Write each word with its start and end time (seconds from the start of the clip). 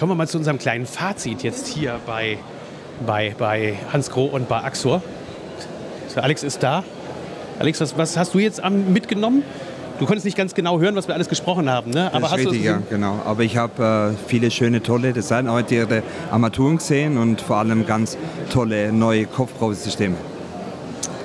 kommen 0.00 0.12
wir 0.12 0.16
mal 0.16 0.26
zu 0.26 0.38
unserem 0.38 0.58
kleinen 0.58 0.86
Fazit 0.86 1.42
jetzt 1.42 1.66
hier 1.68 2.00
bei, 2.06 2.38
bei, 3.06 3.34
bei 3.38 3.74
Hans 3.92 4.10
Groh 4.10 4.24
und 4.24 4.48
bei 4.48 4.56
Axor. 4.64 5.02
So, 6.08 6.22
Alex 6.22 6.42
ist 6.42 6.62
da. 6.62 6.82
Alex, 7.58 7.82
was, 7.82 7.98
was 7.98 8.16
hast 8.16 8.32
du 8.32 8.38
jetzt 8.38 8.64
am- 8.64 8.94
mitgenommen? 8.94 9.42
Du 9.98 10.06
konntest 10.06 10.24
nicht 10.24 10.38
ganz 10.38 10.54
genau 10.54 10.80
hören, 10.80 10.96
was 10.96 11.06
wir 11.06 11.14
alles 11.14 11.28
gesprochen 11.28 11.68
haben, 11.68 11.90
ne? 11.90 12.10
Das 12.14 12.32
ist 12.32 12.38
richtig, 12.38 12.64
ja, 12.64 12.80
genau. 12.88 13.20
Aber 13.26 13.42
ich 13.42 13.58
habe 13.58 14.14
äh, 14.16 14.26
viele 14.26 14.50
schöne, 14.50 14.82
tolle, 14.82 15.12
designorientierte 15.12 16.02
Armaturen 16.30 16.78
gesehen 16.78 17.18
und 17.18 17.42
vor 17.42 17.56
allem 17.58 17.84
ganz 17.84 18.16
tolle 18.50 18.92
neue 18.92 19.26
Kopfbrausysteme. 19.26 20.16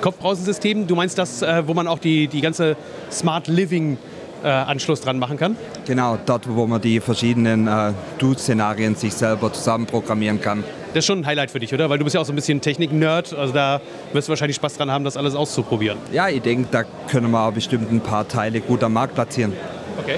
Kopfbrausensystem, 0.02 0.86
du 0.86 0.96
meinst 0.96 1.18
das, 1.18 1.42
äh, 1.42 1.64
wo 1.66 1.74
man 1.74 1.88
auch 1.88 2.00
die, 2.00 2.28
die 2.28 2.42
ganze 2.42 2.76
Smart 3.10 3.48
Living 3.48 3.98
äh, 4.44 4.48
Anschluss 4.48 5.02
dran 5.02 5.20
machen 5.20 5.38
kann? 5.38 5.58
Genau, 5.86 6.18
dort, 6.26 6.48
wo 6.48 6.68
man 6.68 6.82
die 6.82 7.00
verschiedenen 7.00 7.68
äh, 7.68 7.94
Du-Szenarien 8.18 8.96
sich 8.96 9.14
selber 9.14 9.52
zusammen 9.54 9.86
programmieren 9.86 10.42
kann. 10.42 10.64
Das 10.94 11.00
ist 11.00 11.08
schon 11.08 11.20
ein 11.20 11.26
Highlight 11.26 11.52
für 11.52 11.60
dich, 11.60 11.74
oder? 11.74 11.90
Weil 11.90 11.98
du 11.98 12.04
bist 12.06 12.14
ja 12.14 12.22
auch 12.22 12.26
so 12.26 12.32
ein 12.32 12.36
bisschen 12.36 12.62
Technik-Nerd, 12.62 13.34
also 13.34 13.54
da 13.54 13.82
wirst 14.14 14.28
du 14.28 14.30
wahrscheinlich 14.30 14.56
Spaß 14.56 14.78
dran 14.78 14.90
haben, 14.90 15.04
das 15.04 15.18
alles 15.18 15.36
auszuprobieren. 15.36 15.98
Ja, 16.14 16.30
ich 16.30 16.42
denke, 16.42 16.70
da 16.72 16.84
können 17.10 17.32
wir 17.32 17.40
auch 17.42 17.52
bestimmt 17.52 17.92
ein 17.92 18.00
paar 18.00 18.28
Teile 18.28 18.62
gut 18.62 18.84
am 18.84 18.94
Markt 18.94 19.14
platzieren. 19.14 19.54
Okay. 20.00 20.18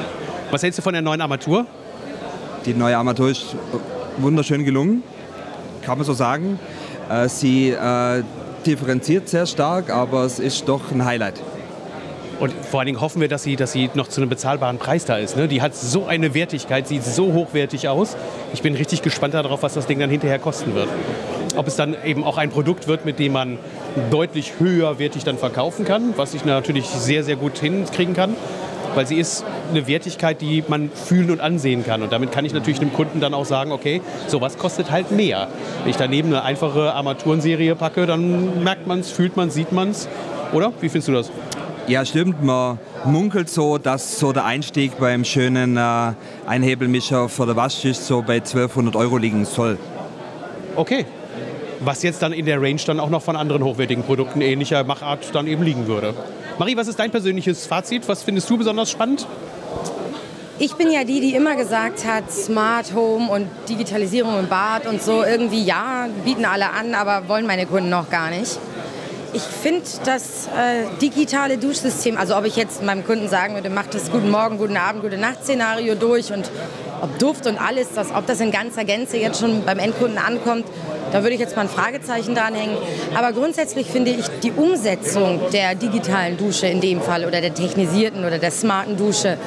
Was 0.52 0.62
hältst 0.62 0.78
du 0.78 0.84
von 0.84 0.94
der 0.94 1.02
neuen 1.02 1.20
Armatur? 1.20 1.66
Die 2.66 2.74
neue 2.74 2.98
Armatur 2.98 3.30
ist 3.30 3.56
wunderschön 4.18 4.66
gelungen, 4.66 5.04
kann 5.82 5.98
man 5.98 6.06
so 6.06 6.14
sagen. 6.14 6.60
Äh, 7.10 7.28
sie 7.28 7.72
äh, 7.72 8.24
differenziert 8.66 9.30
sehr 9.30 9.46
stark, 9.46 9.90
aber 9.90 10.26
es 10.26 10.40
ist 10.40 10.68
doch 10.68 10.92
ein 10.92 11.06
Highlight. 11.06 11.42
Und 12.40 12.54
vor 12.54 12.80
allen 12.80 12.86
Dingen 12.88 13.02
hoffen 13.02 13.20
wir, 13.20 13.28
dass 13.28 13.44
sie, 13.44 13.56
dass 13.56 13.72
sie 13.72 13.90
noch 13.96 14.08
zu 14.08 14.22
einem 14.22 14.30
bezahlbaren 14.30 14.78
Preis 14.78 15.06
da 15.06 15.18
ist. 15.18 15.38
Ne? 15.38 15.48
Die 15.48 15.62
hat 15.62 15.76
so 15.76 16.06
eine 16.06 16.34
Wertigkeit, 16.34 16.88
sieht 16.88 17.04
so 17.04 17.34
hochwertig 17.34 17.90
aus. 17.90 18.16
Ich 18.54 18.62
bin 18.62 18.76
richtig 18.76 19.02
gespannt 19.02 19.34
darauf, 19.34 19.64
was 19.64 19.74
das 19.74 19.88
Ding 19.88 20.00
dann 20.00 20.10
hinterher 20.10 20.38
kosten 20.38 20.76
wird. 20.76 20.88
Ob 21.56 21.68
es 21.68 21.76
dann 21.76 21.96
eben 22.06 22.24
auch 22.24 22.38
ein 22.38 22.52
Produkt 22.52 22.88
wird, 22.88 23.06
mit 23.06 23.18
dem 23.18 23.32
man 23.32 23.58
deutlich 24.12 24.54
höherwertig 24.60 25.24
dann 25.24 25.40
verkaufen 25.40 25.84
kann, 25.84 26.14
was 26.16 26.36
ich 26.36 26.46
natürlich 26.46 26.86
sehr, 26.86 27.24
sehr 27.24 27.38
gut 27.38 27.58
hinkriegen 27.58 28.14
kann. 28.14 28.36
Weil 28.94 29.08
sie 29.08 29.16
ist 29.16 29.44
eine 29.70 29.88
Wertigkeit, 29.88 30.40
die 30.42 30.64
man 30.68 30.92
fühlen 30.92 31.32
und 31.32 31.40
ansehen 31.40 31.84
kann. 31.86 32.04
Und 32.04 32.12
damit 32.12 32.32
kann 32.32 32.46
ich 32.46 32.54
natürlich 32.54 32.80
dem 32.80 32.94
Kunden 32.94 33.20
dann 33.20 33.34
auch 33.34 33.46
sagen, 33.46 33.72
okay, 33.72 34.02
sowas 34.28 34.58
kostet 34.58 34.92
halt 34.92 35.12
mehr. 35.12 35.48
Wenn 35.84 35.90
ich 35.90 35.98
daneben 35.98 36.30
eine 36.30 36.44
einfache 36.44 36.94
Armaturenserie 36.94 37.76
packe, 37.76 38.06
dann 38.06 38.64
merkt 38.64 38.88
man 38.88 39.00
es, 39.00 39.12
fühlt 39.12 39.36
man 39.38 39.50
es, 39.50 39.56
sieht 39.56 39.72
man 39.72 39.90
es. 39.90 40.08
Oder? 40.54 40.72
Wie 40.82 40.90
findest 40.90 41.10
du 41.10 41.14
das? 41.14 41.32
Ja, 41.88 42.04
stimmt. 42.04 42.44
Man 42.44 42.80
munkelt 43.06 43.50
so, 43.50 43.78
dass 43.78 44.20
so 44.20 44.34
der 44.34 44.44
Einstieg 44.44 45.00
beim 45.00 45.24
schönen 45.24 45.78
äh, 45.78 46.12
Einhebelmischer 46.46 47.30
für 47.30 47.46
den 47.46 47.56
Waschtisch 47.56 47.96
so 47.96 48.22
bei 48.22 48.36
1200 48.36 48.98
Euro 48.98 49.16
liegen 49.16 49.46
soll. 49.46 49.78
Okay. 50.76 51.06
Was 51.80 52.04
jetzt 52.04 52.22
dann 52.22 52.34
in 52.34 52.46
der 52.46 52.62
Range 52.62 52.82
dann 52.86 53.00
auch 53.00 53.10
noch 53.10 53.22
von 53.22 53.38
anderen 53.38 53.64
hochwertigen 53.64 54.04
Produkten 54.04 54.42
ähnlicher 54.42 54.84
Machart 54.84 55.34
dann 55.34 55.48
eben 55.48 55.64
liegen 55.64 55.88
würde. 55.88 56.14
Marie, 56.60 56.76
was 56.76 56.90
ist 56.90 57.00
dein 57.00 57.10
persönliches 57.10 57.66
Fazit? 57.66 58.06
Was 58.10 58.22
findest 58.22 58.50
du 58.50 58.58
besonders 58.58 58.92
spannend? 58.92 59.26
Ich 60.60 60.74
bin 60.74 60.92
ja 60.92 61.06
die, 61.06 61.22
die 61.22 61.36
immer 61.36 61.56
gesagt 61.56 62.04
hat, 62.06 62.30
Smart 62.32 62.94
Home 62.96 63.32
und 63.32 63.48
Digitalisierung 63.70 64.40
im 64.40 64.48
Bad 64.48 64.88
und 64.88 65.02
so 65.02 65.24
irgendwie 65.24 65.64
ja, 65.64 66.08
bieten 66.26 66.44
alle 66.44 66.72
an, 66.72 66.96
aber 66.96 67.30
wollen 67.30 67.46
meine 67.46 67.66
Kunden 67.66 67.90
noch 67.90 68.10
gar 68.10 68.30
nicht. 68.30 68.60
Ich 69.34 69.42
finde 69.42 69.84
das 70.06 70.48
äh, 70.48 70.86
digitale 71.02 71.58
Duschsystem, 71.58 72.18
also 72.18 72.38
ob 72.38 72.46
ich 72.46 72.56
jetzt 72.56 72.82
meinem 72.82 73.06
Kunden 73.06 73.28
sagen 73.28 73.56
würde, 73.56 73.70
macht 73.70 73.94
das 73.94 74.10
Guten 74.10 74.32
Morgen, 74.32 74.58
Guten 74.58 74.78
Abend, 74.78 75.02
Gute 75.04 75.18
Nacht 75.18 75.44
Szenario 75.44 75.96
durch 75.96 76.32
und 76.32 76.50
ob 77.02 77.20
Duft 77.20 77.46
und 77.46 77.60
alles, 77.60 77.90
das, 77.94 78.12
ob 78.14 78.26
das 78.26 78.40
in 78.40 78.52
ganzer 78.52 78.86
Gänze 78.86 79.18
jetzt 79.18 79.42
schon 79.42 79.64
beim 79.66 79.80
Endkunden 79.80 80.18
ankommt, 80.18 80.66
da 81.12 81.24
würde 81.24 81.36
ich 81.36 81.40
jetzt 81.40 81.56
mal 81.56 81.64
ein 81.64 81.70
Fragezeichen 81.70 82.36
dranhängen. 82.36 82.78
Aber 83.16 83.34
grundsätzlich 83.34 83.88
finde 83.88 84.12
ich 84.12 84.26
die 84.44 84.52
Umsetzung 84.52 85.40
der 85.52 85.76
digitalen 85.76 86.38
Dusche 86.38 86.68
in 86.68 86.82
dem 86.82 87.02
Fall 87.02 87.26
oder 87.26 87.42
der 87.42 87.54
technisierten 87.54 88.26
oder 88.26 88.40
der 88.40 88.52
smarten 88.52 88.98
Dusche 88.98 89.38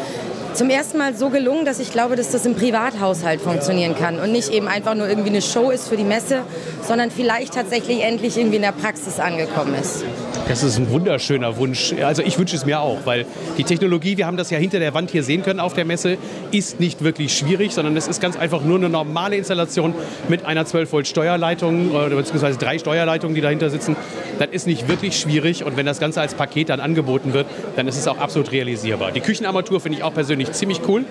zum 0.55 0.71
ersten 0.71 0.99
Mal 0.99 1.15
so 1.15 1.31
gelungen, 1.31 1.65
dass 1.65 1.79
ich 1.79 1.93
glaube, 1.93 2.17
dass 2.17 2.31
das 2.31 2.45
im 2.47 2.55
Privathaushalt 2.55 3.41
funktionieren 3.41 3.95
kann 3.97 4.19
und 4.19 4.33
nicht 4.33 4.51
eben 4.51 4.69
einfach 4.69 4.95
nur 4.95 5.09
irgendwie 5.09 5.31
eine 5.31 5.43
Show 5.43 5.71
ist 5.71 5.89
für 5.89 5.97
die 5.97 6.05
Messe, 6.05 6.43
sondern 6.87 7.11
vielleicht 7.11 7.55
tatsächlich 7.55 8.03
endlich 8.03 8.37
irgendwie 8.37 8.57
in 8.57 8.63
der 8.63 8.73
Praxis 8.73 9.21
angekommen 9.21 9.75
ist. 9.81 10.05
Das 10.49 10.65
ist 10.65 10.79
ein 10.79 10.91
wunderschöner 10.91 11.57
Wunsch. 11.59 11.95
Also 12.03 12.23
ich 12.23 12.37
wünsche 12.39 12.57
es 12.57 12.67
mir 12.67 12.81
auch, 12.81 12.99
weil 13.05 13.25
die 13.57 13.63
Technologie, 13.63 14.17
wir 14.17 14.27
haben 14.27 14.37
das 14.37 14.51
ja 14.51 14.59
hinter 14.59 14.81
der 14.81 14.95
Wand 14.95 15.11
hier 15.11 15.23
sehen 15.23 15.43
können 15.43 15.61
auf 15.61 15.75
der 15.75 15.85
Messe, 15.85 16.19
ist 16.51 16.81
nicht 16.81 17.05
wirklich 17.05 17.37
schwierig, 17.37 17.73
sondern 17.73 17.97
es 17.97 18.09
ist 18.09 18.21
ganz 18.21 18.37
einfach 18.37 18.63
nur 18.63 18.79
eine 18.79 18.89
normale 18.89 19.37
Installation 19.37 19.95
mit 20.29 20.45
einer 20.45 20.67
12 20.67 20.93
Volt 20.93 21.07
Steuerleitung 21.07 21.93
oder 21.93 22.17
beziehungsweise 22.17 22.59
drei 22.59 22.79
Steuerleitungen, 22.79 23.37
die 23.37 23.41
dahinter 23.41 23.71
sitzen. 23.71 23.95
Das 24.41 24.49
ist 24.51 24.67
nicht 24.67 24.89
wirklich 24.89 25.21
schwierig 25.21 25.65
und 25.65 25.77
wenn 25.77 25.87
das 25.87 26.01
Ganze 26.01 26.21
als 26.21 26.35
Paket 26.35 26.71
dann 26.71 26.81
angeboten 26.81 27.33
wird, 27.33 27.47
dann 27.77 27.87
ist 27.87 27.97
es 27.97 28.09
auch 28.09 28.19
absolut 28.19 28.51
realisierbar. 28.51 29.13
Die 29.13 29.21
Küchenarmatur 29.21 29.81
finde 29.81 29.99
ich 29.99 30.05
auch 30.05 30.15
persönlich 30.15 30.40
ziemlich 30.49 30.81
cool. 30.89 31.05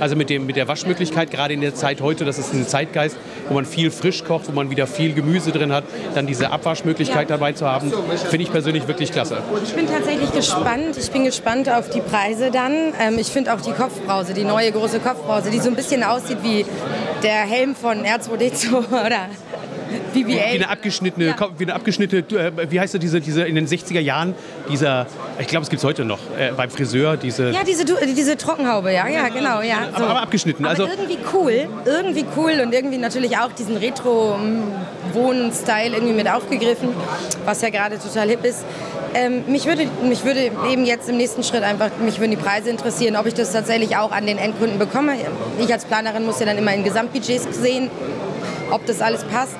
Also 0.00 0.16
mit, 0.16 0.30
dem, 0.30 0.46
mit 0.46 0.56
der 0.56 0.68
Waschmöglichkeit, 0.68 1.30
gerade 1.30 1.54
in 1.54 1.60
der 1.60 1.74
Zeit 1.74 2.00
heute, 2.00 2.24
das 2.24 2.38
ist 2.38 2.52
ein 2.52 2.66
Zeitgeist, 2.66 3.16
wo 3.48 3.54
man 3.54 3.64
viel 3.64 3.90
frisch 3.90 4.24
kocht, 4.24 4.48
wo 4.48 4.52
man 4.52 4.70
wieder 4.70 4.86
viel 4.86 5.14
Gemüse 5.14 5.52
drin 5.52 5.72
hat, 5.72 5.84
dann 6.14 6.26
diese 6.26 6.50
Abwaschmöglichkeit 6.50 7.30
dabei 7.30 7.52
zu 7.52 7.66
haben, 7.66 7.92
finde 8.30 8.44
ich 8.44 8.50
persönlich 8.50 8.88
wirklich 8.88 9.12
klasse. 9.12 9.38
Ich 9.64 9.74
bin 9.74 9.86
tatsächlich 9.86 10.32
gespannt. 10.32 10.96
Ich 10.98 11.10
bin 11.10 11.24
gespannt 11.24 11.70
auf 11.70 11.90
die 11.90 12.00
Preise 12.00 12.50
dann. 12.50 12.92
Ähm, 13.00 13.18
ich 13.18 13.28
finde 13.28 13.54
auch 13.54 13.60
die 13.60 13.72
Kopfbrause, 13.72 14.34
die 14.34 14.44
neue 14.44 14.72
große 14.72 15.00
Kopfbrause, 15.00 15.50
die 15.50 15.60
so 15.60 15.68
ein 15.68 15.76
bisschen 15.76 16.02
aussieht 16.02 16.38
wie 16.42 16.64
der 17.22 17.42
Helm 17.42 17.74
von 17.74 18.04
R2D2 18.04 18.88
oder 19.06 19.28
BBA. 20.14 20.28
Wie 20.28 20.40
eine 20.40 20.68
abgeschnittene, 20.70 21.26
Ja. 21.26 21.36
wie 21.58 21.64
eine 21.64 21.74
abgeschnittene, 21.74 22.24
wie 22.70 22.80
heißt 22.80 22.94
das, 22.94 23.00
diese, 23.00 23.20
diese 23.20 23.42
in 23.44 23.54
den 23.54 23.66
60er 23.66 24.00
Jahren, 24.00 24.34
dieser, 24.70 25.06
ich 25.38 25.46
glaube, 25.46 25.64
es 25.64 25.70
gibt 25.70 25.80
es 25.80 25.84
heute 25.84 26.04
noch, 26.04 26.18
äh, 26.38 26.52
beim 26.56 26.70
Friseur, 26.70 27.16
diese, 27.16 27.50
Ja, 27.50 27.64
diese, 27.66 27.84
diese 27.84 28.36
Trockenhaube, 28.36 28.92
ja, 28.92 29.08
ja, 29.08 29.28
genau, 29.28 29.60
ja. 29.60 29.88
aber, 29.92 30.06
aber 30.08 30.22
abgeschnitten. 30.22 30.64
Aber 30.64 30.70
Also 30.70 30.86
irgendwie 30.86 31.18
cool, 31.34 31.68
irgendwie 31.84 32.24
cool 32.36 32.60
und 32.64 32.72
irgendwie 32.72 32.98
natürlich 32.98 33.36
auch 33.36 33.52
diesen 33.52 33.76
Retro-Wohn-Style 33.76 35.94
irgendwie 35.94 36.14
mit 36.14 36.28
aufgegriffen, 36.30 36.88
was 37.44 37.60
ja 37.62 37.70
gerade 37.70 37.98
total 37.98 38.28
hip 38.28 38.44
ist. 38.44 38.64
Ähm, 39.16 39.44
mich, 39.46 39.66
würde, 39.66 39.86
mich 40.02 40.24
würde 40.24 40.50
eben 40.70 40.84
jetzt 40.84 41.08
im 41.08 41.16
nächsten 41.16 41.44
Schritt 41.44 41.62
einfach, 41.62 41.90
mich 42.04 42.18
würden 42.18 42.32
die 42.32 42.36
Preise 42.36 42.70
interessieren, 42.70 43.14
ob 43.16 43.26
ich 43.26 43.34
das 43.34 43.52
tatsächlich 43.52 43.96
auch 43.96 44.10
an 44.10 44.26
den 44.26 44.38
Endkunden 44.38 44.76
bekomme. 44.78 45.12
Ich 45.60 45.72
als 45.72 45.84
Planerin 45.84 46.26
muss 46.26 46.40
ja 46.40 46.46
dann 46.46 46.58
immer 46.58 46.74
in 46.74 46.82
Gesamtbudgets 46.82 47.46
sehen, 47.52 47.90
ob 48.70 48.84
das 48.86 49.00
alles 49.00 49.22
passt. 49.24 49.54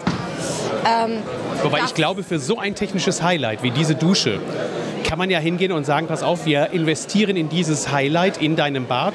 Ähm, 0.87 1.19
Wobei 1.63 1.81
ich 1.85 1.95
glaube, 1.95 2.23
für 2.23 2.39
so 2.39 2.59
ein 2.59 2.75
technisches 2.75 3.23
Highlight 3.23 3.63
wie 3.63 3.71
diese 3.71 3.95
Dusche 3.95 4.39
kann 5.05 5.19
man 5.19 5.31
ja 5.31 5.39
hingehen 5.39 5.73
und 5.73 5.85
sagen, 5.85 6.07
pass 6.07 6.23
auf, 6.23 6.47
wir 6.47 6.71
investieren 6.71 7.37
in 7.37 7.49
dieses 7.49 7.93
Highlight 7.93 8.41
in 8.41 8.57
deinem 8.57 8.87
Bad, 8.87 9.15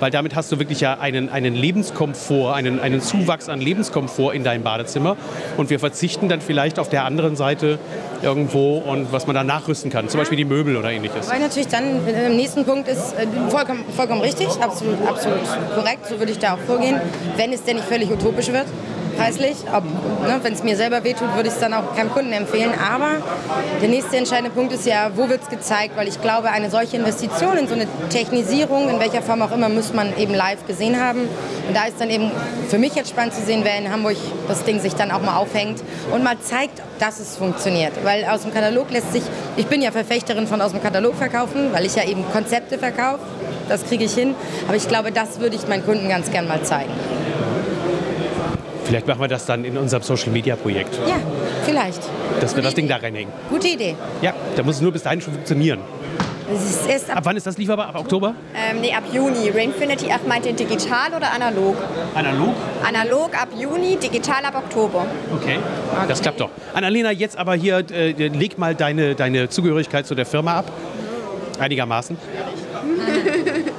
weil 0.00 0.10
damit 0.10 0.34
hast 0.34 0.52
du 0.52 0.58
wirklich 0.58 0.80
ja 0.80 0.98
einen, 0.98 1.28
einen 1.28 1.54
Lebenskomfort, 1.54 2.54
einen, 2.54 2.80
einen 2.80 3.00
Zuwachs 3.00 3.48
an 3.48 3.60
Lebenskomfort 3.60 4.34
in 4.34 4.44
deinem 4.44 4.62
Badezimmer 4.62 5.16
und 5.56 5.70
wir 5.70 5.80
verzichten 5.80 6.28
dann 6.28 6.40
vielleicht 6.40 6.78
auf 6.78 6.88
der 6.88 7.04
anderen 7.04 7.36
Seite 7.36 7.78
irgendwo 8.22 8.78
und 8.78 9.12
was 9.12 9.26
man 9.26 9.34
da 9.34 9.44
nachrüsten 9.44 9.90
kann, 9.90 10.08
zum 10.08 10.18
Beispiel 10.18 10.36
die 10.36 10.44
Möbel 10.44 10.76
oder 10.76 10.90
ähnliches. 10.90 11.30
Weil 11.30 11.40
natürlich 11.40 11.68
dann 11.68 12.06
im 12.06 12.36
nächsten 12.36 12.64
Punkt 12.64 12.88
ist 12.88 13.14
äh, 13.14 13.26
vollkommen, 13.48 13.84
vollkommen 13.96 14.20
richtig, 14.20 14.48
absolut, 14.60 14.96
absolut 15.06 15.40
korrekt, 15.74 16.06
so 16.06 16.18
würde 16.18 16.32
ich 16.32 16.38
da 16.38 16.54
auch 16.54 16.58
vorgehen, 16.66 17.00
wenn 17.36 17.52
es 17.52 17.62
denn 17.64 17.76
nicht 17.76 17.88
völlig 17.88 18.10
utopisch 18.10 18.48
wird, 18.48 18.66
preislich. 19.18 19.56
Ne, 19.64 20.40
wenn 20.42 20.52
es 20.52 20.62
mir 20.62 20.76
selber 20.76 21.02
wehtut, 21.04 21.34
würde 21.34 21.48
ich 21.48 21.54
es 21.54 21.60
dann 21.60 21.74
auch 21.74 21.94
keinem 21.94 22.10
Kunden 22.10 22.32
empfehlen. 22.32 22.72
Aber 22.78 23.16
der 23.82 23.88
nächste 23.88 24.16
entscheidende 24.16 24.50
Punkt 24.50 24.72
ist 24.72 24.86
ja, 24.86 25.10
wo 25.14 25.28
wird 25.28 25.42
es 25.42 25.48
gezeigt? 25.48 25.96
Weil 25.96 26.08
ich 26.08 26.20
glaube, 26.22 26.50
eine 26.50 26.70
solche 26.70 26.96
Investition 26.96 27.56
in 27.56 27.68
so 27.68 27.74
eine 27.74 27.86
Technisierung, 28.08 28.88
in 28.88 29.00
welcher 29.00 29.22
Form 29.22 29.42
auch 29.42 29.52
immer, 29.52 29.68
muss 29.68 29.92
man 29.92 30.16
eben 30.16 30.34
live 30.34 30.66
gesehen 30.66 31.00
haben. 31.00 31.20
Und 31.66 31.76
da 31.76 31.84
ist 31.86 32.00
dann 32.00 32.10
eben 32.10 32.30
für 32.68 32.78
mich 32.78 32.94
jetzt 32.94 33.10
spannend 33.10 33.34
zu 33.34 33.42
sehen, 33.42 33.60
wer 33.64 33.76
in 33.76 33.90
Hamburg 33.90 34.16
das 34.46 34.64
Ding 34.64 34.80
sich 34.80 34.94
dann 34.94 35.10
auch 35.10 35.20
mal 35.20 35.36
aufhängt 35.36 35.82
und 36.12 36.22
mal 36.22 36.38
zeigt, 36.38 36.80
dass 37.00 37.18
es 37.18 37.36
funktioniert. 37.36 37.92
Weil 38.04 38.24
aus 38.24 38.42
dem 38.42 38.54
Katalog 38.54 38.90
lässt 38.90 39.12
sich, 39.12 39.22
ich 39.56 39.66
bin 39.66 39.82
ja 39.82 39.90
Verfechterin 39.90 40.46
von 40.46 40.60
aus 40.60 40.72
dem 40.72 40.82
Katalog 40.82 41.16
verkaufen, 41.16 41.72
weil 41.72 41.84
ich 41.84 41.96
ja 41.96 42.04
eben 42.04 42.24
Konzepte 42.32 42.78
verkaufe. 42.78 43.20
Das 43.68 43.84
kriege 43.84 44.04
ich 44.04 44.14
hin. 44.14 44.34
Aber 44.66 44.76
ich 44.76 44.88
glaube, 44.88 45.12
das 45.12 45.40
würde 45.40 45.56
ich 45.56 45.68
meinen 45.68 45.84
Kunden 45.84 46.08
ganz 46.08 46.30
gern 46.30 46.48
mal 46.48 46.62
zeigen. 46.62 46.92
Vielleicht 48.88 49.06
machen 49.06 49.20
wir 49.20 49.28
das 49.28 49.44
dann 49.44 49.64
in 49.66 49.76
unserem 49.76 50.02
Social 50.02 50.30
Media 50.32 50.56
Projekt, 50.56 50.98
Ja, 51.06 51.16
vielleicht. 51.64 52.00
dass 52.40 52.52
wir 52.52 52.56
Gute 52.56 52.62
das 52.62 52.74
Ding 52.74 52.86
Idee. 52.86 52.94
da 52.94 53.00
reinhängen. 53.00 53.32
Gute 53.50 53.68
Idee. 53.68 53.94
Ja, 54.22 54.32
da 54.56 54.62
muss 54.62 54.76
es 54.76 54.80
nur 54.80 54.92
bis 54.92 55.02
dahin 55.02 55.20
schon 55.20 55.34
funktionieren. 55.34 55.80
Ab 57.10 57.18
Ab 57.18 57.24
wann 57.26 57.36
ist 57.36 57.46
das 57.46 57.58
lieferbar? 57.58 57.88
Ab 57.90 57.98
Oktober? 58.00 58.34
Ähm, 58.56 58.80
nee, 58.80 58.94
ab 58.94 59.02
Juni. 59.12 59.50
Rainfinity, 59.54 60.06
ach, 60.10 60.20
meint 60.26 60.46
ihr 60.46 60.54
digital 60.54 61.12
oder 61.14 61.30
analog? 61.30 61.76
Analog? 62.14 62.54
Analog 62.82 63.34
ab 63.38 63.48
Juni, 63.54 63.96
digital 63.96 64.42
ab 64.46 64.54
Oktober. 64.56 65.04
Okay, 65.36 65.58
das 66.08 66.22
klappt 66.22 66.40
doch. 66.40 66.48
Annalena, 66.72 67.10
jetzt 67.10 67.36
aber 67.36 67.54
hier, 67.54 67.84
äh, 67.90 68.12
leg 68.28 68.56
mal 68.56 68.74
deine, 68.74 69.14
deine 69.14 69.50
Zugehörigkeit 69.50 70.06
zu 70.06 70.14
der 70.14 70.24
Firma 70.24 70.54
ab. 70.60 70.72
Einigermaßen. 71.60 72.16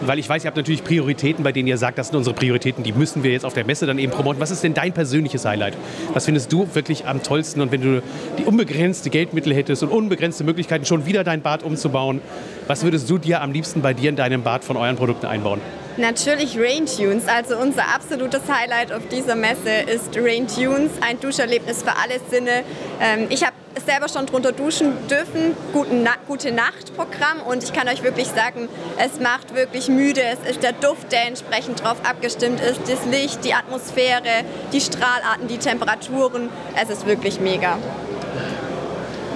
Weil 0.09 0.17
ich 0.17 0.27
weiß, 0.27 0.43
ihr 0.43 0.47
habt 0.47 0.57
natürlich 0.57 0.83
Prioritäten, 0.83 1.43
bei 1.43 1.51
denen 1.51 1.67
ihr 1.67 1.77
sagt, 1.77 1.99
das 1.99 2.07
sind 2.07 2.15
unsere 2.15 2.35
Prioritäten, 2.35 2.83
die 2.83 2.93
müssen 2.93 3.21
wir 3.21 3.31
jetzt 3.31 3.45
auf 3.45 3.53
der 3.53 3.63
Messe 3.63 3.85
dann 3.85 3.99
eben 3.99 4.11
promoten. 4.11 4.41
Was 4.41 4.49
ist 4.49 4.63
denn 4.63 4.73
dein 4.73 4.91
persönliches 4.91 5.45
Highlight? 5.45 5.77
Was 6.15 6.25
findest 6.25 6.51
du 6.51 6.67
wirklich 6.73 7.05
am 7.05 7.21
tollsten? 7.21 7.61
Und 7.61 7.71
wenn 7.71 7.81
du 7.81 8.01
die 8.39 8.43
unbegrenzte 8.45 9.11
Geldmittel 9.11 9.53
hättest 9.53 9.83
und 9.83 9.89
unbegrenzte 9.89 10.43
Möglichkeiten, 10.43 10.83
schon 10.83 11.05
wieder 11.05 11.23
dein 11.23 11.43
Bad 11.43 11.61
umzubauen, 11.61 12.21
was 12.65 12.83
würdest 12.83 13.07
du 13.07 13.19
dir 13.19 13.43
am 13.43 13.51
liebsten 13.51 13.83
bei 13.83 13.93
dir 13.93 14.09
in 14.09 14.15
deinem 14.15 14.41
Bad 14.41 14.63
von 14.63 14.77
euren 14.77 14.95
Produkten 14.95 15.27
einbauen? 15.27 15.61
Natürlich 15.99 16.57
Rain 16.57 16.85
Tunes. 16.85 17.27
Also 17.27 17.57
unser 17.57 17.83
absolutes 17.93 18.43
Highlight 18.47 18.93
auf 18.93 19.05
dieser 19.09 19.35
Messe 19.35 19.81
ist 19.85 20.15
Rain 20.15 20.47
Tunes, 20.47 20.91
ein 21.01 21.19
Duscherlebnis 21.19 21.83
für 21.83 21.91
alle 21.91 22.21
Sinne. 22.29 22.63
Ähm, 23.01 23.27
ich 23.29 23.43
habe 23.43 23.53
selber 23.85 24.07
schon 24.07 24.25
drunter 24.25 24.53
duschen 24.53 24.93
dürfen, 25.09 25.57
Guten 25.73 26.03
Na 26.03 26.11
gute 26.25 26.53
Nacht-Programm 26.53 27.41
und 27.45 27.65
ich 27.65 27.73
kann 27.73 27.89
euch 27.89 28.01
wirklich 28.01 28.27
sagen, 28.27 28.69
es 28.97 29.19
macht 29.19 29.53
wirklich 29.53 29.89
müde. 29.89 30.21
Es 30.21 30.49
ist 30.49 30.63
der 30.63 30.71
Duft, 30.71 31.11
der 31.11 31.27
entsprechend 31.27 31.81
darauf 31.81 31.97
abgestimmt 32.05 32.61
ist, 32.61 32.79
das 32.89 33.05
Licht, 33.05 33.43
die 33.43 33.53
Atmosphäre, 33.53 34.45
die 34.71 34.79
Strahlarten, 34.79 35.49
die 35.49 35.57
Temperaturen. 35.57 36.47
Es 36.81 36.89
ist 36.89 37.07
wirklich 37.07 37.41
mega. 37.41 37.77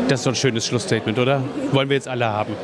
Das 0.07 0.21
ist 0.21 0.23
so 0.23 0.29
ein 0.29 0.35
schönes 0.35 0.65
Schlussstatement, 0.65 1.19
oder? 1.19 1.43
Wollen 1.73 1.89
wir 1.89 1.97
jetzt 1.97 2.07
alle 2.07 2.27
haben. 2.27 2.55